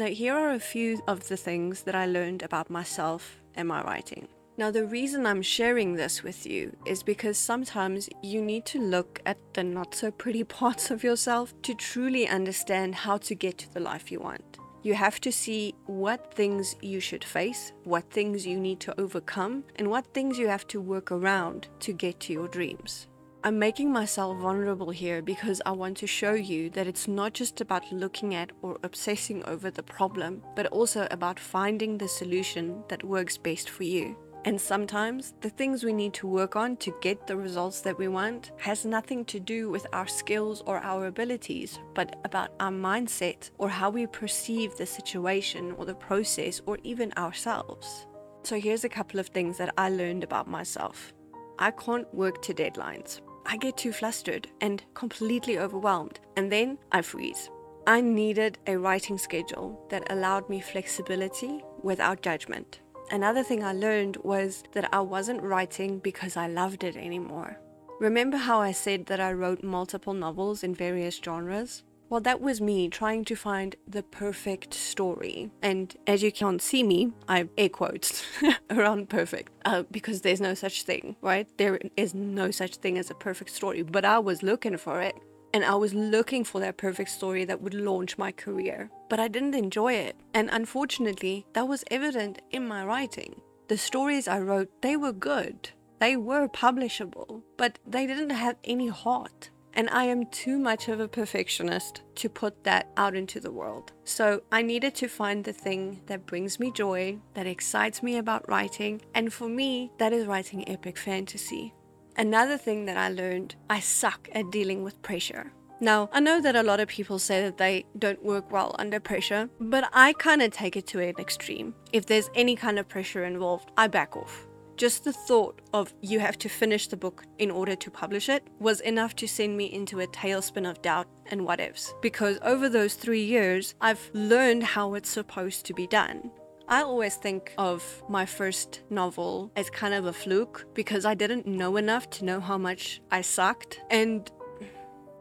Now, 0.00 0.06
here 0.06 0.34
are 0.34 0.52
a 0.52 0.58
few 0.58 1.02
of 1.06 1.28
the 1.28 1.36
things 1.36 1.82
that 1.82 1.94
I 1.94 2.06
learned 2.06 2.42
about 2.42 2.70
myself 2.70 3.36
and 3.54 3.68
my 3.68 3.82
writing. 3.82 4.28
Now, 4.56 4.70
the 4.70 4.86
reason 4.86 5.26
I'm 5.26 5.42
sharing 5.42 5.92
this 5.92 6.22
with 6.22 6.46
you 6.46 6.74
is 6.86 7.02
because 7.02 7.36
sometimes 7.36 8.08
you 8.22 8.40
need 8.40 8.64
to 8.72 8.80
look 8.80 9.20
at 9.26 9.36
the 9.52 9.62
not 9.62 9.94
so 9.94 10.10
pretty 10.10 10.42
parts 10.60 10.90
of 10.90 11.04
yourself 11.04 11.52
to 11.64 11.74
truly 11.74 12.26
understand 12.26 12.94
how 12.94 13.18
to 13.18 13.34
get 13.34 13.58
to 13.58 13.74
the 13.74 13.80
life 13.80 14.10
you 14.10 14.20
want. 14.20 14.56
You 14.82 14.94
have 14.94 15.20
to 15.20 15.30
see 15.30 15.74
what 15.84 16.32
things 16.32 16.76
you 16.80 17.00
should 17.00 17.22
face, 17.22 17.74
what 17.84 18.10
things 18.10 18.46
you 18.46 18.58
need 18.58 18.80
to 18.80 18.98
overcome, 18.98 19.64
and 19.76 19.90
what 19.90 20.14
things 20.14 20.38
you 20.38 20.48
have 20.48 20.66
to 20.68 20.80
work 20.80 21.12
around 21.12 21.68
to 21.80 21.92
get 21.92 22.20
to 22.20 22.32
your 22.32 22.48
dreams. 22.48 23.06
I'm 23.42 23.58
making 23.58 23.90
myself 23.90 24.36
vulnerable 24.36 24.90
here 24.90 25.22
because 25.22 25.62
I 25.64 25.70
want 25.70 25.96
to 25.98 26.06
show 26.06 26.34
you 26.34 26.68
that 26.70 26.86
it's 26.86 27.08
not 27.08 27.32
just 27.32 27.62
about 27.62 27.90
looking 27.90 28.34
at 28.34 28.52
or 28.60 28.76
obsessing 28.82 29.42
over 29.44 29.70
the 29.70 29.82
problem, 29.82 30.42
but 30.54 30.66
also 30.66 31.08
about 31.10 31.40
finding 31.40 31.96
the 31.96 32.06
solution 32.06 32.84
that 32.88 33.02
works 33.02 33.38
best 33.38 33.70
for 33.70 33.84
you. 33.84 34.14
And 34.44 34.60
sometimes 34.60 35.32
the 35.40 35.48
things 35.48 35.82
we 35.82 35.94
need 35.94 36.12
to 36.14 36.26
work 36.26 36.54
on 36.54 36.76
to 36.78 36.94
get 37.00 37.26
the 37.26 37.36
results 37.38 37.80
that 37.80 37.96
we 37.96 38.08
want 38.08 38.50
has 38.58 38.84
nothing 38.84 39.24
to 39.26 39.40
do 39.40 39.70
with 39.70 39.86
our 39.94 40.06
skills 40.06 40.62
or 40.66 40.76
our 40.78 41.06
abilities, 41.06 41.78
but 41.94 42.16
about 42.26 42.50
our 42.60 42.70
mindset 42.70 43.50
or 43.56 43.70
how 43.70 43.88
we 43.88 44.06
perceive 44.06 44.76
the 44.76 44.84
situation 44.84 45.72
or 45.78 45.86
the 45.86 45.94
process 45.94 46.60
or 46.66 46.76
even 46.82 47.10
ourselves. 47.16 48.06
So 48.42 48.60
here's 48.60 48.84
a 48.84 48.88
couple 48.90 49.18
of 49.18 49.28
things 49.28 49.56
that 49.56 49.72
I 49.78 49.88
learned 49.88 50.24
about 50.24 50.46
myself. 50.46 51.14
I 51.58 51.70
can't 51.70 52.12
work 52.14 52.42
to 52.42 52.54
deadlines. 52.54 53.20
I 53.52 53.56
get 53.56 53.76
too 53.76 53.92
flustered 53.92 54.46
and 54.60 54.80
completely 54.94 55.58
overwhelmed, 55.58 56.20
and 56.36 56.52
then 56.52 56.78
I 56.92 57.02
freeze. 57.02 57.50
I 57.84 58.00
needed 58.00 58.58
a 58.68 58.76
writing 58.76 59.18
schedule 59.18 59.84
that 59.90 60.12
allowed 60.12 60.48
me 60.48 60.60
flexibility 60.60 61.64
without 61.82 62.22
judgment. 62.22 62.78
Another 63.10 63.42
thing 63.42 63.64
I 63.64 63.72
learned 63.72 64.18
was 64.18 64.62
that 64.70 64.88
I 64.94 65.00
wasn't 65.00 65.42
writing 65.42 65.98
because 65.98 66.36
I 66.36 66.46
loved 66.46 66.84
it 66.84 66.96
anymore. 66.96 67.58
Remember 67.98 68.36
how 68.36 68.60
I 68.60 68.70
said 68.70 69.06
that 69.06 69.18
I 69.18 69.32
wrote 69.32 69.64
multiple 69.64 70.14
novels 70.14 70.62
in 70.62 70.72
various 70.72 71.16
genres? 71.16 71.82
Well, 72.10 72.20
that 72.22 72.40
was 72.40 72.60
me 72.60 72.88
trying 72.88 73.24
to 73.26 73.36
find 73.36 73.76
the 73.86 74.02
perfect 74.02 74.74
story. 74.74 75.52
And 75.62 75.96
as 76.08 76.24
you 76.24 76.32
can't 76.32 76.60
see 76.60 76.82
me, 76.82 77.12
I 77.28 77.48
air 77.56 77.68
quotes 77.68 78.24
around 78.70 79.08
perfect 79.08 79.52
uh, 79.64 79.84
because 79.92 80.22
there's 80.22 80.40
no 80.40 80.54
such 80.54 80.82
thing, 80.82 81.14
right? 81.22 81.46
There 81.56 81.78
is 81.96 82.12
no 82.12 82.50
such 82.50 82.76
thing 82.76 82.98
as 82.98 83.10
a 83.10 83.14
perfect 83.14 83.50
story, 83.50 83.82
but 83.82 84.04
I 84.04 84.18
was 84.18 84.42
looking 84.42 84.76
for 84.76 85.00
it. 85.00 85.14
And 85.54 85.64
I 85.64 85.76
was 85.76 85.94
looking 85.94 86.42
for 86.42 86.60
that 86.60 86.78
perfect 86.78 87.10
story 87.10 87.44
that 87.44 87.62
would 87.62 87.74
launch 87.74 88.18
my 88.18 88.32
career. 88.32 88.90
But 89.08 89.20
I 89.20 89.28
didn't 89.28 89.54
enjoy 89.54 89.92
it. 89.92 90.16
And 90.34 90.50
unfortunately, 90.52 91.46
that 91.52 91.68
was 91.68 91.84
evident 91.92 92.42
in 92.50 92.66
my 92.66 92.84
writing. 92.84 93.40
The 93.68 93.78
stories 93.78 94.26
I 94.26 94.40
wrote, 94.40 94.82
they 94.82 94.96
were 94.96 95.12
good. 95.12 95.70
They 96.00 96.16
were 96.16 96.48
publishable, 96.48 97.42
but 97.56 97.78
they 97.86 98.06
didn't 98.08 98.30
have 98.30 98.56
any 98.64 98.88
heart. 98.88 99.50
And 99.74 99.88
I 99.90 100.04
am 100.04 100.26
too 100.26 100.58
much 100.58 100.88
of 100.88 101.00
a 101.00 101.08
perfectionist 101.08 102.02
to 102.16 102.28
put 102.28 102.64
that 102.64 102.90
out 102.96 103.14
into 103.14 103.40
the 103.40 103.52
world. 103.52 103.92
So 104.04 104.42
I 104.50 104.62
needed 104.62 104.94
to 104.96 105.08
find 105.08 105.44
the 105.44 105.52
thing 105.52 106.00
that 106.06 106.26
brings 106.26 106.58
me 106.58 106.72
joy, 106.72 107.18
that 107.34 107.46
excites 107.46 108.02
me 108.02 108.16
about 108.16 108.48
writing. 108.48 109.00
And 109.14 109.32
for 109.32 109.48
me, 109.48 109.90
that 109.98 110.12
is 110.12 110.26
writing 110.26 110.68
epic 110.68 110.98
fantasy. 110.98 111.72
Another 112.16 112.58
thing 112.58 112.84
that 112.86 112.96
I 112.96 113.08
learned 113.08 113.54
I 113.70 113.80
suck 113.80 114.28
at 114.32 114.50
dealing 114.50 114.82
with 114.82 115.00
pressure. 115.02 115.52
Now, 115.82 116.10
I 116.12 116.20
know 116.20 116.42
that 116.42 116.56
a 116.56 116.62
lot 116.62 116.80
of 116.80 116.88
people 116.88 117.18
say 117.18 117.40
that 117.42 117.56
they 117.56 117.86
don't 117.98 118.22
work 118.22 118.52
well 118.52 118.76
under 118.78 119.00
pressure, 119.00 119.48
but 119.58 119.88
I 119.94 120.12
kind 120.12 120.42
of 120.42 120.50
take 120.50 120.76
it 120.76 120.86
to 120.88 121.00
an 121.00 121.14
extreme. 121.18 121.74
If 121.92 122.04
there's 122.04 122.28
any 122.34 122.54
kind 122.54 122.78
of 122.78 122.86
pressure 122.86 123.24
involved, 123.24 123.70
I 123.78 123.86
back 123.86 124.14
off. 124.14 124.46
Just 124.80 125.04
the 125.04 125.12
thought 125.12 125.60
of 125.74 125.92
you 126.00 126.20
have 126.20 126.38
to 126.38 126.48
finish 126.48 126.88
the 126.88 126.96
book 126.96 127.24
in 127.38 127.50
order 127.50 127.76
to 127.76 127.90
publish 127.90 128.30
it 128.30 128.48
was 128.58 128.80
enough 128.80 129.14
to 129.16 129.28
send 129.28 129.54
me 129.54 129.66
into 129.66 130.00
a 130.00 130.06
tailspin 130.06 130.66
of 130.66 130.80
doubt 130.80 131.06
and 131.30 131.44
what 131.44 131.60
ifs. 131.60 131.92
Because 132.00 132.38
over 132.40 132.66
those 132.66 132.94
three 132.94 133.22
years, 133.22 133.74
I've 133.82 134.10
learned 134.14 134.62
how 134.62 134.94
it's 134.94 135.10
supposed 135.10 135.66
to 135.66 135.74
be 135.74 135.86
done. 135.86 136.30
I 136.66 136.80
always 136.80 137.16
think 137.16 137.52
of 137.58 138.02
my 138.08 138.24
first 138.24 138.80
novel 138.88 139.52
as 139.54 139.68
kind 139.68 139.92
of 139.92 140.06
a 140.06 140.14
fluke 140.14 140.64
because 140.72 141.04
I 141.04 141.12
didn't 141.12 141.46
know 141.46 141.76
enough 141.76 142.08
to 142.12 142.24
know 142.24 142.40
how 142.40 142.56
much 142.56 143.02
I 143.10 143.20
sucked. 143.20 143.82
And, 143.90 144.32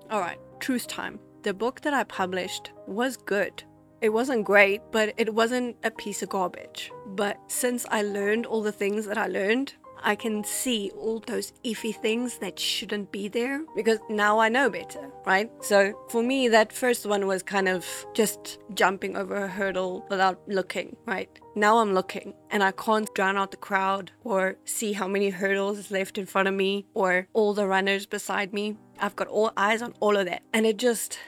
alright, 0.09 0.39
truth 0.61 0.87
time. 0.87 1.19
The 1.43 1.53
book 1.53 1.81
that 1.81 1.93
I 1.93 2.05
published 2.05 2.71
was 2.87 3.17
good. 3.17 3.63
It 4.01 4.09
wasn't 4.09 4.45
great, 4.45 4.81
but 4.91 5.13
it 5.17 5.33
wasn't 5.33 5.75
a 5.83 5.91
piece 5.91 6.21
of 6.21 6.29
garbage. 6.29 6.91
But 7.05 7.37
since 7.47 7.85
I 7.89 8.01
learned 8.01 8.45
all 8.45 8.61
the 8.61 8.71
things 8.71 9.05
that 9.05 9.17
I 9.17 9.27
learned, 9.27 9.73
I 10.01 10.15
can 10.15 10.43
see 10.43 10.91
all 10.97 11.19
those 11.19 11.51
iffy 11.63 11.93
things 11.93 12.37
that 12.37 12.59
shouldn't 12.59 13.11
be 13.11 13.27
there 13.27 13.61
because 13.75 13.99
now 14.09 14.39
I 14.39 14.49
know 14.49 14.69
better, 14.69 15.09
right? 15.25 15.51
So 15.61 15.93
for 16.09 16.23
me, 16.23 16.47
that 16.47 16.71
first 16.71 17.05
one 17.05 17.27
was 17.27 17.43
kind 17.43 17.67
of 17.67 17.85
just 18.13 18.59
jumping 18.73 19.17
over 19.17 19.35
a 19.35 19.47
hurdle 19.47 20.05
without 20.09 20.41
looking, 20.47 20.95
right? 21.05 21.29
Now 21.55 21.79
I'm 21.79 21.93
looking 21.93 22.33
and 22.49 22.63
I 22.63 22.71
can't 22.71 23.13
drown 23.13 23.37
out 23.37 23.51
the 23.51 23.57
crowd 23.57 24.11
or 24.23 24.55
see 24.63 24.93
how 24.93 25.07
many 25.07 25.29
hurdles 25.29 25.77
is 25.77 25.91
left 25.91 26.17
in 26.17 26.25
front 26.25 26.47
of 26.47 26.53
me 26.53 26.85
or 26.93 27.27
all 27.33 27.53
the 27.53 27.67
runners 27.67 28.05
beside 28.05 28.53
me. 28.53 28.77
I've 28.99 29.15
got 29.15 29.27
all 29.27 29.51
eyes 29.57 29.81
on 29.81 29.93
all 29.99 30.15
of 30.15 30.25
that. 30.27 30.43
And 30.53 30.65
it 30.65 30.77
just, 30.77 31.19